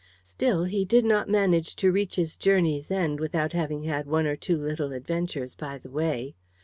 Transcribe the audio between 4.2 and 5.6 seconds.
or two little adventures